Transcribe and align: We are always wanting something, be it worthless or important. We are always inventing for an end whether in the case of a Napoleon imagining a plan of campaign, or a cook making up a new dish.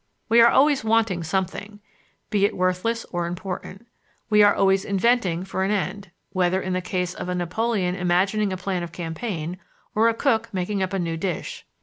We 0.29 0.41
are 0.41 0.49
always 0.49 0.83
wanting 0.83 1.21
something, 1.23 1.79
be 2.31 2.43
it 2.43 2.57
worthless 2.57 3.05
or 3.11 3.27
important. 3.27 3.85
We 4.31 4.41
are 4.41 4.55
always 4.55 4.83
inventing 4.83 5.43
for 5.45 5.61
an 5.63 5.69
end 5.69 6.09
whether 6.31 6.59
in 6.59 6.73
the 6.73 6.81
case 6.81 7.13
of 7.13 7.29
a 7.29 7.35
Napoleon 7.35 7.93
imagining 7.93 8.51
a 8.51 8.57
plan 8.57 8.81
of 8.81 8.91
campaign, 8.91 9.59
or 9.93 10.09
a 10.09 10.15
cook 10.15 10.49
making 10.51 10.81
up 10.81 10.93
a 10.93 10.97
new 10.97 11.17
dish. 11.17 11.67